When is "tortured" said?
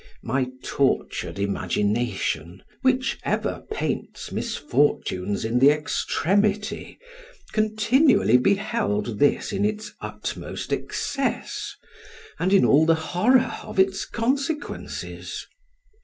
0.63-1.37